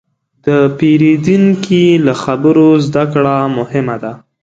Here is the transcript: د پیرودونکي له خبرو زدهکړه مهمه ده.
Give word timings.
د 0.45 0.47
پیرودونکي 0.77 1.83
له 2.05 2.13
خبرو 2.23 2.67
زدهکړه 2.85 3.35
مهمه 3.57 3.95
ده. 4.03 4.13